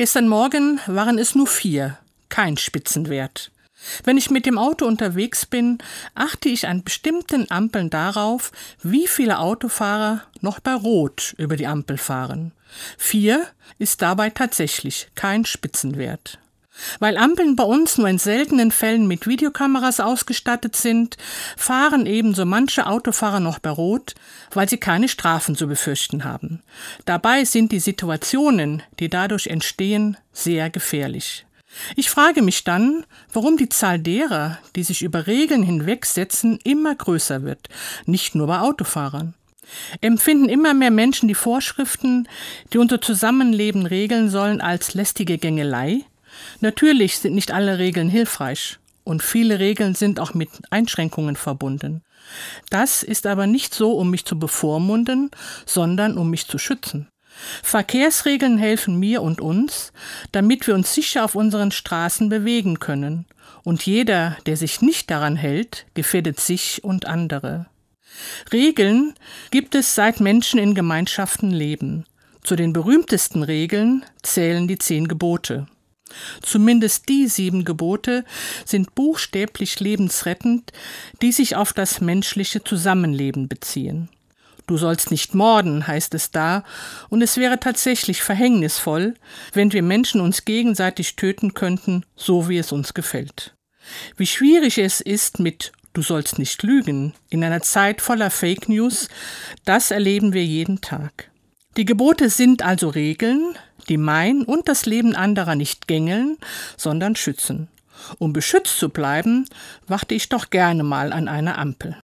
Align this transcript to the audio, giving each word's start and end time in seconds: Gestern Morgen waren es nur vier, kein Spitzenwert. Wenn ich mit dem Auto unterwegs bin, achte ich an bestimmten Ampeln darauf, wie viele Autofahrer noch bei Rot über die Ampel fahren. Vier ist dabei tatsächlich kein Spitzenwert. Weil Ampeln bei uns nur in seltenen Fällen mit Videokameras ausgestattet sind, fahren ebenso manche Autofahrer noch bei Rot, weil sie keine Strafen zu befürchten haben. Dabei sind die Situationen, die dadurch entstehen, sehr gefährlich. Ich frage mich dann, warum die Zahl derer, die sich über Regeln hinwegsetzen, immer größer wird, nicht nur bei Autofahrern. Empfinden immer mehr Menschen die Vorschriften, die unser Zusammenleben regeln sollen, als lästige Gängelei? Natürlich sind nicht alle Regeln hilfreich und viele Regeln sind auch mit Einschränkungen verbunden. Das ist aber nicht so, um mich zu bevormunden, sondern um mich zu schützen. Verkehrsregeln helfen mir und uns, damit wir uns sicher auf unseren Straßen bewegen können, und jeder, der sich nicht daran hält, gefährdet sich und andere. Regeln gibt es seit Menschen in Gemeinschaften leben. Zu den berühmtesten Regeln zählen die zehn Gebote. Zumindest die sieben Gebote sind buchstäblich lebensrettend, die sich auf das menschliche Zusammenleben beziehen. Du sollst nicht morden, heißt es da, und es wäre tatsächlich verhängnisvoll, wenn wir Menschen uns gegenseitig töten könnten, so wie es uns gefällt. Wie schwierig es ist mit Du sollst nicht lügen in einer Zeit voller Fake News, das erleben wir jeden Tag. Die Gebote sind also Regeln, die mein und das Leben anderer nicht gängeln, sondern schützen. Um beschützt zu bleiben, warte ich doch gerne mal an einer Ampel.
Gestern 0.00 0.28
Morgen 0.28 0.80
waren 0.86 1.18
es 1.18 1.34
nur 1.34 1.46
vier, 1.46 1.98
kein 2.30 2.56
Spitzenwert. 2.56 3.50
Wenn 4.02 4.16
ich 4.16 4.30
mit 4.30 4.46
dem 4.46 4.56
Auto 4.56 4.86
unterwegs 4.86 5.44
bin, 5.44 5.76
achte 6.14 6.48
ich 6.48 6.66
an 6.66 6.82
bestimmten 6.82 7.50
Ampeln 7.50 7.90
darauf, 7.90 8.50
wie 8.82 9.06
viele 9.06 9.38
Autofahrer 9.38 10.22
noch 10.40 10.58
bei 10.58 10.72
Rot 10.72 11.34
über 11.36 11.54
die 11.58 11.66
Ampel 11.66 11.98
fahren. 11.98 12.52
Vier 12.96 13.46
ist 13.78 14.00
dabei 14.00 14.30
tatsächlich 14.30 15.08
kein 15.16 15.44
Spitzenwert. 15.44 16.38
Weil 16.98 17.16
Ampeln 17.16 17.56
bei 17.56 17.64
uns 17.64 17.98
nur 17.98 18.08
in 18.08 18.18
seltenen 18.18 18.70
Fällen 18.70 19.06
mit 19.06 19.26
Videokameras 19.26 20.00
ausgestattet 20.00 20.76
sind, 20.76 21.16
fahren 21.56 22.06
ebenso 22.06 22.44
manche 22.44 22.86
Autofahrer 22.86 23.40
noch 23.40 23.58
bei 23.58 23.70
Rot, 23.70 24.14
weil 24.52 24.68
sie 24.68 24.78
keine 24.78 25.08
Strafen 25.08 25.56
zu 25.56 25.66
befürchten 25.66 26.24
haben. 26.24 26.62
Dabei 27.04 27.44
sind 27.44 27.72
die 27.72 27.80
Situationen, 27.80 28.82
die 28.98 29.08
dadurch 29.08 29.46
entstehen, 29.46 30.16
sehr 30.32 30.70
gefährlich. 30.70 31.46
Ich 31.96 32.10
frage 32.10 32.42
mich 32.42 32.64
dann, 32.64 33.06
warum 33.32 33.56
die 33.56 33.68
Zahl 33.68 33.98
derer, 33.98 34.58
die 34.74 34.82
sich 34.82 35.02
über 35.02 35.26
Regeln 35.26 35.62
hinwegsetzen, 35.62 36.58
immer 36.64 36.94
größer 36.94 37.42
wird, 37.42 37.68
nicht 38.06 38.34
nur 38.34 38.48
bei 38.48 38.60
Autofahrern. 38.60 39.34
Empfinden 40.00 40.48
immer 40.48 40.74
mehr 40.74 40.90
Menschen 40.90 41.28
die 41.28 41.34
Vorschriften, 41.34 42.28
die 42.72 42.78
unser 42.78 43.00
Zusammenleben 43.00 43.86
regeln 43.86 44.28
sollen, 44.28 44.60
als 44.60 44.94
lästige 44.94 45.38
Gängelei? 45.38 46.04
Natürlich 46.60 47.18
sind 47.18 47.34
nicht 47.34 47.52
alle 47.52 47.78
Regeln 47.78 48.08
hilfreich 48.08 48.78
und 49.04 49.22
viele 49.22 49.58
Regeln 49.58 49.94
sind 49.94 50.20
auch 50.20 50.34
mit 50.34 50.50
Einschränkungen 50.70 51.36
verbunden. 51.36 52.02
Das 52.70 53.02
ist 53.02 53.26
aber 53.26 53.46
nicht 53.46 53.74
so, 53.74 53.92
um 53.92 54.10
mich 54.10 54.24
zu 54.24 54.38
bevormunden, 54.38 55.30
sondern 55.66 56.16
um 56.18 56.30
mich 56.30 56.46
zu 56.46 56.58
schützen. 56.58 57.08
Verkehrsregeln 57.62 58.58
helfen 58.58 58.98
mir 58.98 59.22
und 59.22 59.40
uns, 59.40 59.92
damit 60.32 60.66
wir 60.66 60.74
uns 60.74 60.94
sicher 60.94 61.24
auf 61.24 61.34
unseren 61.34 61.70
Straßen 61.70 62.28
bewegen 62.28 62.78
können, 62.78 63.26
und 63.62 63.84
jeder, 63.84 64.36
der 64.46 64.56
sich 64.56 64.80
nicht 64.80 65.10
daran 65.10 65.36
hält, 65.36 65.86
gefährdet 65.94 66.40
sich 66.40 66.82
und 66.82 67.06
andere. 67.06 67.66
Regeln 68.52 69.14
gibt 69.50 69.74
es 69.74 69.94
seit 69.94 70.20
Menschen 70.20 70.58
in 70.58 70.74
Gemeinschaften 70.74 71.50
leben. 71.50 72.04
Zu 72.42 72.56
den 72.56 72.72
berühmtesten 72.72 73.42
Regeln 73.42 74.04
zählen 74.22 74.66
die 74.66 74.78
zehn 74.78 75.08
Gebote. 75.08 75.66
Zumindest 76.42 77.08
die 77.08 77.26
sieben 77.26 77.64
Gebote 77.64 78.24
sind 78.64 78.94
buchstäblich 78.94 79.80
lebensrettend, 79.80 80.72
die 81.22 81.32
sich 81.32 81.56
auf 81.56 81.72
das 81.72 82.00
menschliche 82.00 82.62
Zusammenleben 82.64 83.48
beziehen. 83.48 84.08
Du 84.66 84.76
sollst 84.76 85.10
nicht 85.10 85.34
morden, 85.34 85.88
heißt 85.88 86.14
es 86.14 86.30
da, 86.30 86.62
und 87.08 87.22
es 87.22 87.36
wäre 87.36 87.58
tatsächlich 87.58 88.22
verhängnisvoll, 88.22 89.14
wenn 89.52 89.72
wir 89.72 89.82
Menschen 89.82 90.20
uns 90.20 90.44
gegenseitig 90.44 91.16
töten 91.16 91.54
könnten, 91.54 92.04
so 92.14 92.48
wie 92.48 92.58
es 92.58 92.70
uns 92.70 92.94
gefällt. 92.94 93.56
Wie 94.16 94.26
schwierig 94.26 94.78
es 94.78 95.00
ist 95.00 95.40
mit 95.40 95.72
Du 95.92 96.02
sollst 96.02 96.38
nicht 96.38 96.62
lügen 96.62 97.14
in 97.30 97.42
einer 97.42 97.62
Zeit 97.62 98.00
voller 98.00 98.30
Fake 98.30 98.68
News, 98.68 99.08
das 99.64 99.90
erleben 99.90 100.32
wir 100.32 100.44
jeden 100.44 100.80
Tag. 100.80 101.29
Die 101.80 101.86
Gebote 101.86 102.28
sind 102.28 102.60
also 102.60 102.90
Regeln, 102.90 103.56
die 103.88 103.96
mein 103.96 104.42
und 104.42 104.68
das 104.68 104.84
Leben 104.84 105.16
anderer 105.16 105.54
nicht 105.54 105.88
gängeln, 105.88 106.36
sondern 106.76 107.16
schützen. 107.16 107.68
Um 108.18 108.34
beschützt 108.34 108.78
zu 108.78 108.90
bleiben, 108.90 109.46
warte 109.86 110.14
ich 110.14 110.28
doch 110.28 110.50
gerne 110.50 110.82
mal 110.82 111.10
an 111.10 111.26
einer 111.26 111.56
Ampel. 111.56 111.96